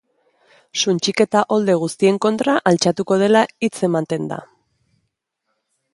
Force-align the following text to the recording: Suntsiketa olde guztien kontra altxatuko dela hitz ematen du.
Suntsiketa 0.83 1.43
olde 1.57 1.75
guztien 1.83 2.17
kontra 2.27 2.57
altxatuko 2.71 3.21
dela 3.27 3.45
hitz 3.67 3.73
ematen 3.89 4.29
du. 4.33 4.41